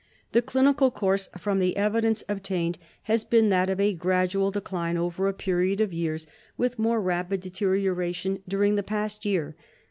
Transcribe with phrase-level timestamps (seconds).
[0.31, 5.27] The clinical course, from the evidence obtained, has been that of a gradual decline over
[5.27, 6.25] a period of years,
[6.57, 9.55] with more rapid deterioration during the past year.